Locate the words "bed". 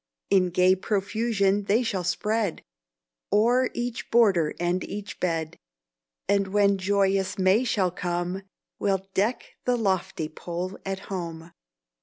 5.19-5.59